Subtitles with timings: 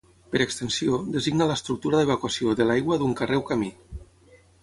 [0.35, 3.71] Per extensió, designa l'estructura d'evacuació de l'aigua d'un carrer o camí.